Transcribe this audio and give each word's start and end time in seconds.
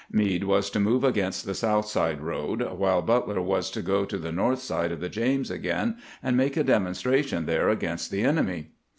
Meade 0.11 0.45
was 0.45 0.71
to 0.71 0.79
move 0.79 1.03
against 1.03 1.45
the 1.45 1.53
South 1.53 1.85
Side 1.85 2.21
road, 2.21 2.59
while 2.71 3.03
Butler 3.03 3.39
was 3.39 3.69
to 3.69 3.83
go 3.83 4.03
to 4.03 4.17
the 4.17 4.31
north 4.31 4.57
side 4.57 4.91
of 4.91 4.99
the 4.99 5.09
James 5.09 5.51
again, 5.51 5.97
and 6.23 6.35
make 6.35 6.57
a 6.57 6.63
demonstration 6.63 7.45
there 7.45 7.69
against 7.69 8.09
the 8.09 8.23
enemy. 8.23 8.69